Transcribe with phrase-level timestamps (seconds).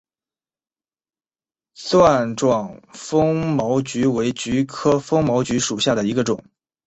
[1.75, 6.43] 钻状风毛菊为菊科风毛菊属下的一个种。